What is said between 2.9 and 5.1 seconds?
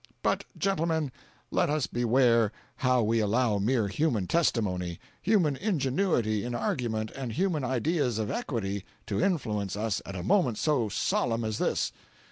we allow mere human testimony,